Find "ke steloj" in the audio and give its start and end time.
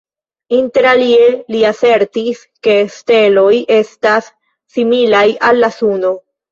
2.69-3.55